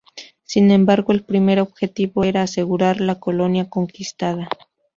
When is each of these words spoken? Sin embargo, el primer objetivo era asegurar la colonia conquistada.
Sin 0.45 0.71
embargo, 0.71 1.11
el 1.11 1.23
primer 1.23 1.59
objetivo 1.59 2.23
era 2.23 2.41
asegurar 2.41 2.99
la 3.01 3.19
colonia 3.19 3.69
conquistada. 3.69 4.49